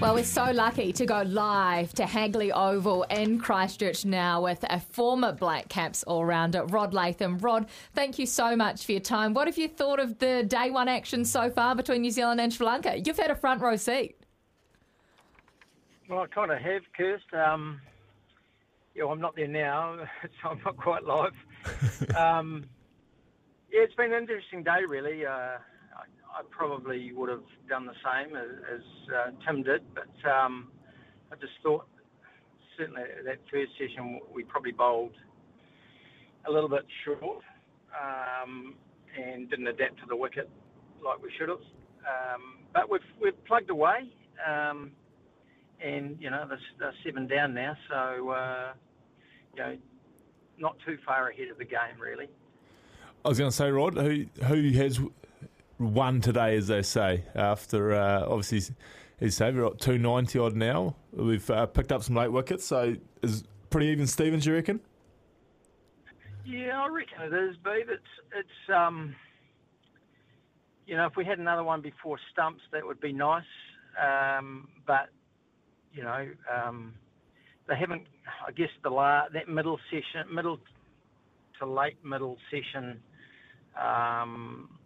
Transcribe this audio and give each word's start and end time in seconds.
Well, 0.00 0.14
we're 0.14 0.22
so 0.22 0.52
lucky 0.52 0.92
to 0.92 1.06
go 1.06 1.22
live 1.22 1.92
to 1.94 2.06
Hagley 2.06 2.52
Oval 2.52 3.02
in 3.10 3.40
Christchurch 3.40 4.04
now 4.04 4.40
with 4.40 4.64
a 4.70 4.78
former 4.78 5.32
Black 5.32 5.68
Caps 5.68 6.04
all 6.04 6.24
rounder, 6.24 6.64
Rod 6.66 6.94
Latham. 6.94 7.38
Rod, 7.38 7.66
thank 7.94 8.16
you 8.16 8.24
so 8.24 8.54
much 8.54 8.86
for 8.86 8.92
your 8.92 9.00
time. 9.00 9.34
What 9.34 9.48
have 9.48 9.58
you 9.58 9.66
thought 9.66 9.98
of 9.98 10.20
the 10.20 10.44
day 10.44 10.70
one 10.70 10.86
action 10.86 11.24
so 11.24 11.50
far 11.50 11.74
between 11.74 12.02
New 12.02 12.12
Zealand 12.12 12.40
and 12.40 12.54
Sri 12.54 12.64
Lanka? 12.64 12.96
You've 12.96 13.18
had 13.18 13.32
a 13.32 13.34
front 13.34 13.60
row 13.60 13.74
seat. 13.74 14.14
Well, 16.08 16.20
I 16.20 16.26
kind 16.28 16.52
of 16.52 16.58
have, 16.58 16.82
Kirst. 16.96 17.34
Um, 17.34 17.80
yeah, 18.94 19.04
I'm 19.04 19.20
not 19.20 19.34
there 19.34 19.48
now, 19.48 19.96
so 20.22 20.50
I'm 20.50 20.60
not 20.64 20.76
quite 20.76 21.02
live. 21.02 21.34
um, 22.16 22.64
yeah, 23.72 23.80
it's 23.80 23.94
been 23.94 24.12
an 24.12 24.20
interesting 24.20 24.62
day, 24.62 24.84
really. 24.86 25.26
Uh, 25.26 25.58
I 26.30 26.42
probably 26.50 27.12
would 27.12 27.28
have 27.28 27.42
done 27.68 27.86
the 27.86 27.94
same 28.04 28.36
as, 28.36 28.48
as 28.74 28.80
uh, 29.14 29.30
Tim 29.46 29.62
did, 29.62 29.82
but 29.94 30.30
um, 30.30 30.68
I 31.32 31.36
just 31.36 31.52
thought 31.62 31.86
certainly 32.76 33.02
that 33.24 33.38
first 33.50 33.72
session 33.78 34.20
we 34.32 34.44
probably 34.44 34.72
bowled 34.72 35.12
a 36.46 36.50
little 36.50 36.68
bit 36.68 36.86
short 37.04 37.42
um, 37.98 38.74
and 39.18 39.50
didn't 39.50 39.66
adapt 39.66 39.98
to 40.00 40.06
the 40.08 40.16
wicket 40.16 40.48
like 41.04 41.22
we 41.22 41.30
should 41.38 41.48
have. 41.48 41.58
Um, 41.58 42.58
but 42.72 42.90
we've 42.90 43.00
we've 43.20 43.44
plugged 43.44 43.70
away, 43.70 44.10
um, 44.46 44.92
and 45.84 46.16
you 46.20 46.30
know 46.30 46.48
they're, 46.78 46.92
seven 47.04 47.26
down 47.26 47.54
now, 47.54 47.76
so 47.88 48.30
uh, 48.30 48.72
you 49.54 49.62
know 49.62 49.76
not 50.58 50.76
too 50.86 50.98
far 51.04 51.28
ahead 51.28 51.48
of 51.48 51.58
the 51.58 51.64
game 51.64 52.00
really. 52.00 52.28
I 53.24 53.28
was 53.28 53.38
going 53.38 53.50
to 53.50 53.56
say, 53.56 53.70
Rod, 53.70 53.96
who 53.96 54.26
who 54.44 54.70
has 54.72 55.00
won 55.78 56.20
today, 56.20 56.56
as 56.56 56.68
they 56.68 56.82
say, 56.82 57.24
after 57.34 57.94
uh, 57.94 58.22
obviously, 58.22 58.74
as 59.20 59.36
say, 59.36 59.50
we're 59.50 59.66
at 59.66 59.78
290 59.78 60.38
odd 60.38 60.56
now. 60.56 60.96
We've 61.12 61.48
uh, 61.50 61.66
picked 61.66 61.92
up 61.92 62.02
some 62.02 62.16
late 62.16 62.32
wickets, 62.32 62.64
so 62.64 62.96
is 63.22 63.44
pretty 63.70 63.88
even 63.88 64.06
Stevens, 64.06 64.46
you 64.46 64.54
reckon? 64.54 64.80
Yeah, 66.44 66.82
I 66.82 66.88
reckon 66.88 67.22
it 67.22 67.34
is, 67.34 67.56
Beav. 67.56 67.88
It's, 67.88 68.02
it's 68.34 68.74
um, 68.74 69.14
you 70.86 70.96
know, 70.96 71.06
if 71.06 71.16
we 71.16 71.24
had 71.24 71.38
another 71.38 71.64
one 71.64 71.82
before 71.82 72.18
stumps, 72.32 72.62
that 72.72 72.86
would 72.86 73.00
be 73.00 73.12
nice. 73.12 73.44
Um, 74.00 74.68
but, 74.86 75.10
you 75.92 76.02
know, 76.02 76.28
um, 76.52 76.94
they 77.68 77.76
haven't, 77.76 78.04
I 78.46 78.52
guess, 78.52 78.70
the 78.82 78.90
la- 78.90 79.28
that 79.32 79.48
middle 79.48 79.78
session, 79.90 80.34
middle 80.34 80.58
to 81.58 81.66
late 81.66 82.02
middle 82.04 82.38
session, 82.50 83.00
um, 83.78 84.77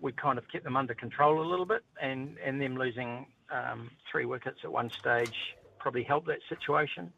we 0.00 0.12
kind 0.12 0.38
of 0.38 0.48
kept 0.48 0.64
them 0.64 0.76
under 0.76 0.94
control 0.94 1.40
a 1.40 1.48
little 1.48 1.66
bit, 1.66 1.82
and, 2.00 2.36
and 2.44 2.60
them 2.60 2.76
losing 2.76 3.26
um, 3.50 3.90
three 4.10 4.24
wickets 4.24 4.58
at 4.64 4.72
one 4.72 4.90
stage 4.90 5.56
probably 5.78 6.02
helped 6.02 6.26
that 6.26 6.40
situation. 6.48 7.12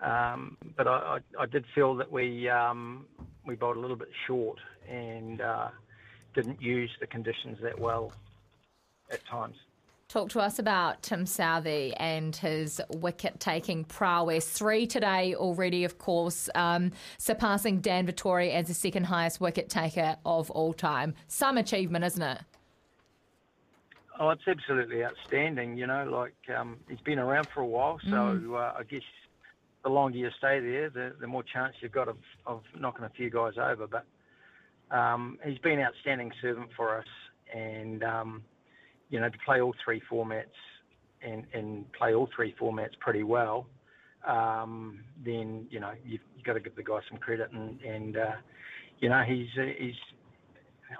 Um, 0.00 0.56
but 0.76 0.86
I, 0.88 1.18
I, 1.38 1.42
I, 1.42 1.46
did 1.46 1.66
feel 1.74 1.94
that 1.96 2.10
we 2.10 2.48
um, 2.48 3.04
we 3.44 3.54
bowled 3.54 3.76
a 3.76 3.80
little 3.80 3.96
bit 3.96 4.08
short 4.26 4.58
and 4.88 5.42
uh, 5.42 5.68
didn't 6.34 6.62
use 6.62 6.90
the 7.00 7.06
conditions 7.06 7.58
that 7.62 7.78
well 7.78 8.12
at 9.10 9.24
times. 9.26 9.56
Talk 10.10 10.28
to 10.30 10.40
us 10.40 10.58
about 10.58 11.04
Tim 11.04 11.24
Southee 11.24 11.94
and 11.96 12.34
his 12.34 12.82
wicket 12.96 13.38
taking 13.38 13.84
prowess. 13.84 14.44
Three 14.44 14.84
today 14.84 15.36
already, 15.36 15.84
of 15.84 15.98
course, 15.98 16.50
um, 16.56 16.90
surpassing 17.18 17.80
Dan 17.80 18.08
Vettori 18.08 18.52
as 18.52 18.66
the 18.66 18.74
second 18.74 19.04
highest 19.04 19.40
wicket 19.40 19.68
taker 19.68 20.16
of 20.26 20.50
all 20.50 20.72
time. 20.72 21.14
Some 21.28 21.58
achievement, 21.58 22.04
isn't 22.04 22.22
it? 22.22 22.40
Oh, 24.18 24.30
it's 24.30 24.42
absolutely 24.48 25.04
outstanding. 25.04 25.78
You 25.78 25.86
know, 25.86 26.04
like 26.10 26.34
um, 26.58 26.78
he's 26.88 26.98
been 26.98 27.20
around 27.20 27.46
for 27.54 27.60
a 27.60 27.66
while, 27.66 28.00
so 28.02 28.10
mm. 28.10 28.52
uh, 28.52 28.78
I 28.78 28.82
guess 28.82 29.02
the 29.84 29.90
longer 29.90 30.18
you 30.18 30.30
stay 30.38 30.58
there, 30.58 30.90
the, 30.90 31.14
the 31.20 31.28
more 31.28 31.44
chance 31.44 31.76
you've 31.80 31.92
got 31.92 32.08
of, 32.08 32.16
of 32.46 32.62
knocking 32.76 33.04
a 33.04 33.10
few 33.10 33.30
guys 33.30 33.52
over. 33.56 33.86
But 33.86 34.06
um, 34.90 35.38
he's 35.44 35.58
been 35.58 35.78
an 35.78 35.86
outstanding 35.86 36.32
servant 36.42 36.70
for 36.76 36.98
us, 36.98 37.06
and 37.54 38.02
um, 38.02 38.42
you 39.10 39.20
know, 39.20 39.28
to 39.28 39.38
play 39.44 39.60
all 39.60 39.74
three 39.84 40.00
formats 40.10 40.44
and, 41.22 41.44
and 41.52 41.90
play 41.92 42.14
all 42.14 42.28
three 42.34 42.54
formats 42.58 42.98
pretty 42.98 43.22
well, 43.22 43.66
um, 44.26 45.00
then 45.24 45.66
you 45.70 45.80
know 45.80 45.92
you've, 46.04 46.20
you've, 46.36 46.44
got 46.44 46.54
to 46.54 46.60
give 46.60 46.76
the 46.76 46.82
guy 46.82 47.00
some 47.08 47.18
credit. 47.18 47.50
And, 47.52 47.80
and 47.82 48.16
uh, 48.16 48.32
you 49.00 49.08
know 49.08 49.22
he's 49.22 49.48
uh, 49.58 49.66
he's 49.78 49.94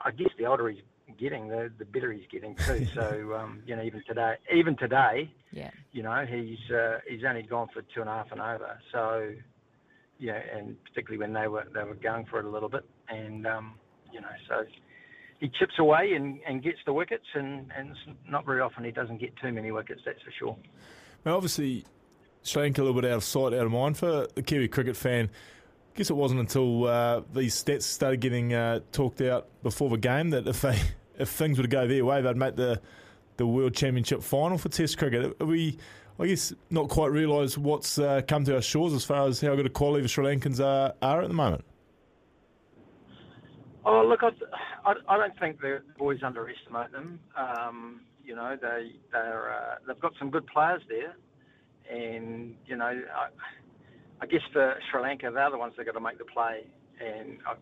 I 0.05 0.11
guess 0.11 0.31
the 0.39 0.47
older 0.47 0.69
he's 0.69 0.83
getting, 1.19 1.49
the 1.49 1.71
the 1.79 1.85
better 1.85 2.13
he's 2.13 2.27
getting 2.31 2.55
too. 2.57 2.87
so 2.95 3.35
um, 3.35 3.63
you 3.67 3.77
know 3.77 3.83
even 3.83 4.03
today, 4.07 4.35
even 4.55 4.77
today, 4.77 5.31
yeah, 5.53 5.71
you 5.93 6.03
know 6.03 6.25
he's 6.29 6.71
uh, 6.71 6.99
he's 7.09 7.25
only 7.27 7.43
gone 7.43 7.69
for 7.73 7.83
two 7.95 8.01
and 8.01 8.09
a 8.09 8.13
half 8.13 8.33
and 8.33 8.41
over. 8.41 8.79
So 8.93 9.33
yeah, 10.19 10.41
and 10.55 10.77
particularly 10.85 11.19
when 11.19 11.33
they 11.33 11.49
were 11.49 11.67
they 11.75 11.85
were 11.85 11.95
going 11.95 12.27
for 12.27 12.39
it 12.41 12.45
a 12.45 12.51
little 12.51 12.69
bit, 12.69 12.85
and 13.09 13.47
um, 13.47 13.75
you 14.13 14.21
know 14.21 14.29
so 14.49 14.65
he 15.41 15.49
chips 15.49 15.75
away 15.79 16.13
and, 16.15 16.39
and 16.47 16.63
gets 16.63 16.79
the 16.85 16.93
wickets, 16.93 17.25
and, 17.35 17.73
and 17.77 17.97
not 18.29 18.45
very 18.45 18.61
often 18.61 18.85
he 18.85 18.91
doesn't 18.91 19.19
get 19.19 19.35
too 19.37 19.51
many 19.51 19.73
wickets, 19.73 20.03
that's 20.05 20.23
for 20.23 20.31
sure. 20.39 20.57
Now, 21.25 21.37
obviously, 21.37 21.85
Sri 22.43 22.63
Lanka 22.63 22.83
a 22.83 22.85
little 22.85 23.01
bit 23.01 23.11
out 23.11 23.17
of 23.17 23.25
sight, 23.25 23.55
out 23.55 23.67
of 23.67 23.73
mind 23.73 23.97
for 23.97 24.27
the 24.35 24.43
Kiwi 24.43 24.69
cricket 24.69 24.97
fan. 24.97 25.31
I 25.95 25.99
guess 25.99 26.11
it 26.11 26.17
wasn't 26.17 26.41
until 26.41 26.87
uh, 26.87 27.23
these 27.35 27.63
stats 27.63 27.83
started 27.83 28.21
getting 28.21 28.55
uh, 28.55 28.81
talked 28.93 29.21
out 29.23 29.49
before 29.63 29.89
the 29.89 29.99
game 29.99 30.31
that 30.31 30.47
if 30.47 30.61
they 30.61 30.79
if 31.19 31.31
things 31.31 31.59
were 31.59 31.63
to 31.63 31.69
go 31.69 31.87
their 31.87 32.05
way, 32.05 32.21
they'd 32.23 32.37
make 32.37 32.57
the 32.57 32.81
the 33.39 33.47
World 33.47 33.75
Championship 33.75 34.23
final 34.23 34.59
for 34.59 34.69
Test 34.69 34.99
cricket. 34.99 35.41
We, 35.41 35.79
I 36.19 36.27
guess, 36.27 36.53
not 36.69 36.91
quite 36.91 37.11
realise 37.11 37.57
what's 37.57 37.99
uh, 37.99 38.21
come 38.29 38.45
to 38.45 38.57
our 38.57 38.63
shores 38.63 38.93
as 38.93 39.03
far 39.03 39.27
as 39.27 39.41
how 39.41 39.57
good 39.57 39.65
a 39.65 39.71
quality 39.71 40.03
the 40.03 40.09
Sri 40.09 40.27
Lankans 40.27 40.63
are, 40.63 40.95
are 41.01 41.23
at 41.23 41.29
the 41.29 41.35
moment. 41.35 41.65
Oh, 43.85 44.05
look, 44.07 44.21
I, 44.23 44.29
I, 44.85 44.95
I 45.09 45.17
don't 45.17 45.39
think 45.39 45.61
the 45.61 45.83
boys 45.99 46.19
underestimate 46.23 46.93
them. 46.93 47.19
Um, 47.37 48.01
you 48.25 48.35
know, 48.35 48.57
they 48.61 48.93
they're 49.13 49.53
uh, 49.53 49.75
they've 49.87 50.01
got 50.01 50.13
some 50.19 50.31
good 50.31 50.47
players 50.47 50.83
there, 50.89 51.17
and 51.91 52.55
you 52.67 52.77
know, 52.77 52.85
I, 52.85 53.29
I 54.21 54.27
guess 54.27 54.43
for 54.53 54.77
Sri 54.91 55.01
Lanka, 55.01 55.31
they're 55.33 55.51
the 55.51 55.59
ones 55.59 55.75
that 55.77 55.87
got 55.87 55.93
to 55.93 56.01
make 56.01 56.19
the 56.19 56.25
play, 56.25 56.65
and 57.01 57.39
I, 57.47 57.55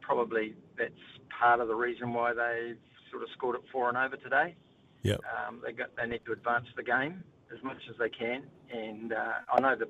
probably 0.00 0.54
that's 0.78 0.92
part 1.38 1.60
of 1.60 1.68
the 1.68 1.74
reason 1.74 2.12
why 2.12 2.32
they've 2.32 2.78
sort 3.10 3.22
of 3.22 3.28
scored 3.36 3.56
it 3.56 3.62
four 3.72 3.88
and 3.88 3.98
over 3.98 4.16
today. 4.16 4.54
Yeah, 5.02 5.16
um, 5.46 5.60
they 5.64 5.72
got 5.72 5.90
they 5.96 6.06
need 6.06 6.24
to 6.26 6.32
advance 6.32 6.66
the 6.76 6.84
game 6.84 7.24
as 7.52 7.62
much 7.64 7.78
as 7.90 7.96
they 7.98 8.08
can, 8.08 8.44
and 8.72 9.12
uh, 9.12 9.32
I 9.52 9.60
know 9.60 9.74
the 9.76 9.88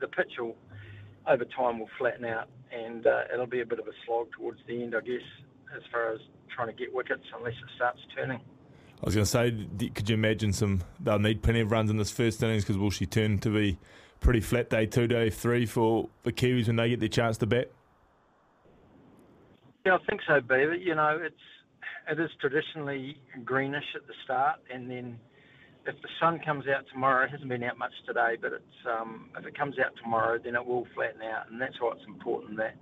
the 0.00 0.06
pitch 0.06 0.32
will 0.38 0.56
over 1.26 1.44
time 1.44 1.78
will 1.78 1.90
flatten 1.98 2.24
out 2.24 2.48
and 2.72 3.06
uh, 3.06 3.22
it'll 3.32 3.46
be 3.46 3.60
a 3.60 3.66
bit 3.66 3.78
of 3.78 3.86
a 3.86 3.92
slog 4.04 4.28
towards 4.36 4.60
the 4.66 4.82
end, 4.82 4.94
I 4.94 5.00
guess, 5.00 5.22
as 5.74 5.82
far 5.92 6.12
as 6.12 6.20
trying 6.54 6.68
to 6.68 6.74
get 6.74 6.92
wickets 6.92 7.24
unless 7.36 7.54
it 7.54 7.70
starts 7.76 8.00
turning. 8.14 8.40
I 8.40 9.04
was 9.04 9.14
going 9.14 9.24
to 9.24 9.30
say, 9.30 9.90
could 9.90 10.08
you 10.08 10.14
imagine 10.14 10.52
some? 10.52 10.82
They'll 11.00 11.18
need 11.18 11.42
plenty 11.42 11.60
of 11.60 11.70
runs 11.70 11.90
in 11.90 11.96
this 11.98 12.10
first 12.10 12.42
innings 12.42 12.64
because 12.64 12.78
will 12.78 12.90
she 12.90 13.06
turn 13.06 13.38
to 13.40 13.50
be 13.50 13.78
pretty 14.20 14.40
flat 14.40 14.70
day 14.70 14.86
two, 14.86 15.06
day 15.06 15.30
three 15.30 15.66
for 15.66 16.08
the 16.22 16.32
Kiwis 16.32 16.66
when 16.66 16.76
they 16.76 16.88
get 16.88 17.00
their 17.00 17.08
chance 17.08 17.36
to 17.38 17.46
bat? 17.46 17.70
Yeah, 19.84 19.96
I 19.96 19.98
think 20.08 20.22
so, 20.26 20.40
Beaver. 20.40 20.76
You 20.76 20.94
know, 20.94 21.18
it's 21.20 21.36
it 22.10 22.18
is 22.18 22.30
traditionally 22.40 23.18
greenish 23.44 23.84
at 23.94 24.06
the 24.06 24.14
start, 24.24 24.60
and 24.72 24.90
then 24.90 25.18
if 25.86 26.00
the 26.00 26.08
sun 26.20 26.40
comes 26.40 26.64
out 26.66 26.84
tomorrow, 26.92 27.24
it 27.24 27.30
hasn't 27.30 27.48
been 27.48 27.62
out 27.62 27.78
much 27.78 27.92
today, 28.06 28.36
but 28.40 28.52
it's 28.52 28.78
um, 28.88 29.30
if 29.38 29.44
it 29.44 29.56
comes 29.56 29.76
out 29.78 29.92
tomorrow, 30.02 30.38
then 30.42 30.54
it 30.54 30.64
will 30.64 30.86
flatten 30.94 31.20
out, 31.22 31.50
and 31.50 31.60
that's 31.60 31.74
why 31.80 31.92
it's 31.92 32.06
important 32.06 32.56
that 32.56 32.74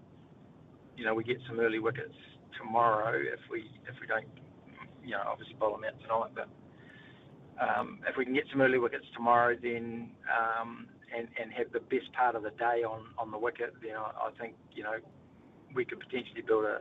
you 0.96 1.04
know 1.04 1.14
we 1.14 1.24
get 1.24 1.38
some 1.48 1.58
early 1.58 1.80
wickets 1.80 2.14
tomorrow. 2.58 3.18
If 3.18 3.40
we 3.50 3.70
if 3.88 3.94
we 4.00 4.06
don't, 4.06 4.26
you 5.04 5.12
know, 5.12 5.22
obviously 5.26 5.54
bowl 5.54 5.72
them 5.72 5.84
out 5.84 5.98
tonight, 6.00 6.30
but 6.34 6.48
um, 7.58 7.98
if 8.08 8.16
we 8.16 8.24
can 8.24 8.34
get 8.34 8.44
some 8.50 8.60
early 8.60 8.78
wickets 8.78 9.06
tomorrow, 9.14 9.56
then 9.60 10.10
um, 10.30 10.86
and 11.16 11.26
and 11.40 11.52
have 11.52 11.72
the 11.72 11.80
best 11.80 12.12
part 12.12 12.36
of 12.36 12.44
the 12.44 12.50
day 12.50 12.84
on 12.86 13.02
on 13.18 13.32
the 13.32 13.38
wicket, 13.38 13.74
then 13.82 13.96
I, 13.96 14.28
I 14.28 14.30
think 14.40 14.54
you 14.72 14.84
know 14.84 14.94
we 15.74 15.84
could 15.84 15.98
potentially 15.98 16.42
build 16.46 16.66
a 16.66 16.78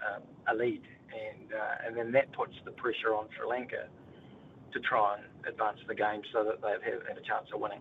a, 0.00 0.52
a 0.52 0.54
lead, 0.56 0.82
and 1.12 1.52
uh, 1.52 1.86
and 1.86 1.94
then 1.94 2.12
that 2.12 2.32
puts 2.32 2.54
the 2.64 2.70
pressure 2.70 3.14
on 3.14 3.28
Sri 3.36 3.46
Lanka 3.46 3.88
to 4.72 4.80
try 4.80 5.16
and 5.16 5.24
advance 5.46 5.78
the 5.86 5.94
game 5.94 6.22
so 6.32 6.44
that 6.44 6.60
they 6.62 6.70
have, 6.70 7.06
have 7.06 7.16
a 7.16 7.20
chance 7.20 7.48
of 7.52 7.60
winning. 7.60 7.80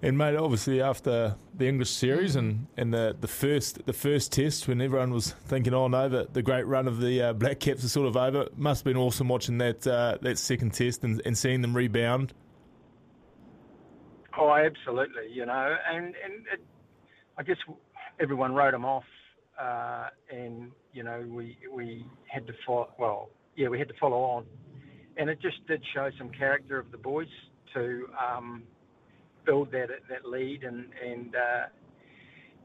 And 0.00 0.16
mate, 0.16 0.36
obviously 0.36 0.80
after 0.80 1.34
the 1.54 1.66
English 1.66 1.90
series 1.90 2.36
and, 2.36 2.68
and 2.76 2.94
the, 2.94 3.16
the 3.20 3.26
first 3.26 3.84
the 3.84 3.92
first 3.92 4.30
test 4.32 4.68
when 4.68 4.80
everyone 4.80 5.12
was 5.12 5.32
thinking, 5.32 5.74
oh 5.74 5.88
no, 5.88 6.08
the, 6.08 6.28
the 6.32 6.42
great 6.42 6.66
run 6.68 6.86
of 6.86 7.00
the 7.00 7.20
uh, 7.20 7.32
Black 7.32 7.58
Caps 7.58 7.82
is 7.82 7.90
sort 7.90 8.06
of 8.06 8.16
over. 8.16 8.42
It 8.42 8.56
must 8.56 8.80
have 8.80 8.84
been 8.84 8.96
awesome 8.96 9.28
watching 9.28 9.58
that 9.58 9.84
uh, 9.86 10.18
that 10.22 10.38
second 10.38 10.72
test 10.72 11.02
and, 11.02 11.20
and 11.24 11.36
seeing 11.36 11.62
them 11.62 11.76
rebound. 11.76 12.32
Oh, 14.38 14.54
absolutely. 14.54 15.32
You 15.32 15.46
know, 15.46 15.76
and 15.92 16.06
and 16.06 16.46
it, 16.52 16.60
I 17.36 17.42
guess 17.42 17.56
everyone 18.20 18.54
wrote 18.54 18.70
them 18.70 18.84
off, 18.84 19.04
uh, 19.60 20.10
and 20.30 20.70
you 20.92 21.02
know 21.02 21.24
we 21.28 21.58
we 21.72 22.06
had 22.26 22.46
to 22.46 22.52
follow. 22.64 22.88
Well, 23.00 23.30
yeah, 23.56 23.66
we 23.66 23.80
had 23.80 23.88
to 23.88 23.94
follow 23.98 24.18
on, 24.18 24.46
and 25.18 25.28
it 25.28 25.40
just 25.40 25.66
did 25.66 25.82
show 25.94 26.10
some 26.16 26.30
character 26.30 26.78
of 26.78 26.90
the 26.90 26.98
boys 26.98 27.28
to. 27.74 28.08
Um, 28.18 28.62
build 29.48 29.72
that 29.72 29.88
that 30.10 30.28
lead, 30.28 30.62
and 30.62 30.84
and 31.02 31.34
uh, 31.34 31.64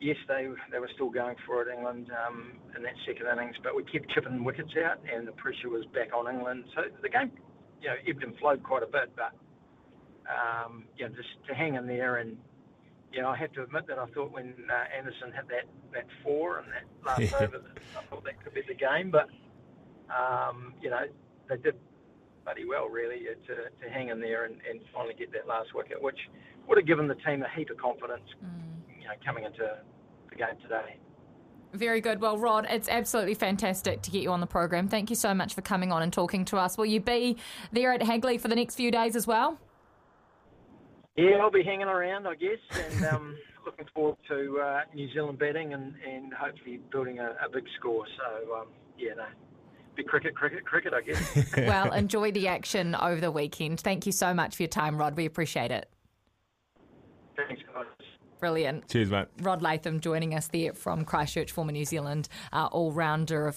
yes, 0.01 0.17
they 0.27 0.47
they 0.71 0.79
were 0.79 0.89
still 0.94 1.09
going 1.09 1.35
for 1.47 1.61
it, 1.61 1.73
England, 1.73 2.11
um, 2.27 2.59
in 2.75 2.83
that 2.83 2.94
second 3.07 3.25
innings, 3.31 3.55
but 3.63 3.73
we 3.73 3.83
kept 3.83 4.11
chipping 4.11 4.44
wickets 4.44 4.73
out, 4.85 5.00
and 5.11 5.25
the 5.25 5.31
pressure 5.31 5.69
was 5.69 5.85
back 5.94 6.09
on 6.13 6.33
England. 6.33 6.65
So 6.75 6.81
the 7.01 7.09
game, 7.09 7.31
you 7.81 7.88
know, 7.88 7.95
ebbed 8.05 8.23
and 8.23 8.38
flowed 8.38 8.61
quite 8.63 8.83
a 8.83 8.88
bit, 8.88 9.15
but 9.15 9.31
um, 10.27 10.83
you 10.97 11.07
know, 11.07 11.15
just 11.15 11.29
to 11.47 11.56
hang 11.56 11.75
in 11.75 11.88
there 11.88 12.17
and. 12.17 12.38
You 13.15 13.21
know, 13.21 13.29
I 13.29 13.38
have 13.38 13.51
to 13.51 13.61
admit 13.61 13.85
that 13.89 13.99
I 13.99 14.07
thought 14.07 14.31
when 14.31 14.56
uh, 14.71 14.97
Anderson 14.97 15.31
had 15.31 15.47
that, 15.49 15.65
that 15.94 16.07
four 16.23 16.57
and 16.57 16.67
that 16.73 16.85
last 17.06 17.31
over, 17.44 17.61
I 17.95 18.01
thought 18.09 18.23
that 18.23 18.44
could 18.44 18.56
be 18.56 18.63
the 18.67 18.73
game. 18.73 19.11
But 19.11 19.29
um, 20.09 20.73
you 20.81 20.89
know, 20.89 21.01
they 21.47 21.57
did 21.57 21.75
bloody 22.44 22.66
well, 22.66 22.88
really, 22.88 23.28
uh, 23.30 23.36
to, 23.48 23.56
to 23.86 23.94
hang 23.94 24.10
in 24.10 24.19
there 24.19 24.45
and, 24.45 24.56
and 24.69 24.80
finally 24.94 25.13
get 25.13 25.31
that 25.34 25.48
last 25.48 25.74
wicket, 25.74 26.01
which 26.01 26.19
would 26.68 26.78
have 26.78 26.88
given 26.88 27.07
the 27.07 27.16
team 27.16 27.44
a 27.44 27.50
heap 27.57 27.69
of 27.69 27.78
confidence, 27.78 28.24
mm. 28.44 29.00
you 29.00 29.06
know, 29.06 29.13
coming 29.25 29.45
into 29.45 29.78
the 30.30 30.36
game 30.36 30.56
today. 30.62 30.98
Very 31.74 32.01
good. 32.01 32.22
Well, 32.22 32.38
Rod, 32.38 32.68
it's 32.69 32.88
absolutely 32.88 33.34
fantastic 33.34 34.04
to 34.04 34.12
get 34.12 34.22
you 34.22 34.31
on 34.31 34.42
the 34.42 34.48
program. 34.48 34.88
Thank 34.88 35.10
you 35.10 35.16
so 35.16 35.34
much 35.34 35.56
for 35.56 35.62
coming 35.62 35.92
on 35.92 36.04
and 36.04 36.13
talking 36.13 36.45
to 36.45 36.57
us. 36.57 36.78
Will 36.78 36.86
you 36.86 37.00
be 37.00 37.38
there 37.72 37.92
at 37.94 38.04
Hagley 38.04 38.38
for 38.38 38.48
the 38.48 38.56
next 38.56 38.75
few 38.75 38.92
days 38.92 39.16
as 39.16 39.25
well? 39.25 39.57
Yeah, 41.16 41.38
I'll 41.42 41.51
be 41.51 41.63
hanging 41.63 41.88
around, 41.88 42.28
I 42.28 42.36
guess, 42.36 42.60
and 42.72 43.06
um, 43.12 43.38
looking 43.66 43.86
forward 43.94 44.18
to 44.30 44.60
uh, 44.60 44.81
New 44.94 45.12
Zealand 45.13 45.40
batting 45.40 45.74
and, 45.74 45.95
and 46.07 46.31
hopefully 46.34 46.80
building 46.92 47.19
a, 47.19 47.36
a 47.44 47.50
big 47.51 47.66
score. 47.80 48.06
So, 48.18 48.56
um, 48.56 48.68
yeah, 48.98 49.13
no, 49.18 49.25
be 49.95 50.04
cricket, 50.04 50.36
cricket, 50.36 50.66
cricket, 50.66 50.94
I 50.94 51.01
guess. 51.01 51.54
well, 51.57 51.92
enjoy 51.94 52.31
the 52.31 52.48
action 52.48 52.95
over 52.95 53.19
the 53.19 53.31
weekend. 53.31 53.80
Thank 53.80 54.06
you 54.06 54.12
so 54.12 54.34
much 54.34 54.56
for 54.56 54.63
your 54.63 54.69
time, 54.69 54.98
Rod. 54.98 55.16
We 55.16 55.25
appreciate 55.25 55.72
it. 55.72 55.90
Thanks, 57.36 57.62
guys. 57.74 57.86
Brilliant. 58.40 58.90
Cheers, 58.90 59.10
mate. 59.10 59.28
Rod 59.42 59.62
Latham 59.62 60.01
joining 60.01 60.36
us 60.36 60.50
there 60.50 60.74
from 60.74 61.06
Christchurch, 61.06 61.51
former 61.51 61.72
New 61.72 61.86
Zealand 61.86 62.28
uh, 62.51 62.68
all 62.74 62.92
rounder, 62.92 63.48
of 63.48 63.51